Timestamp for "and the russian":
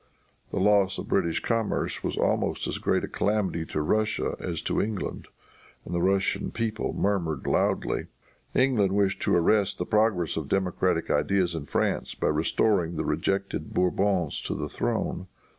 5.85-6.49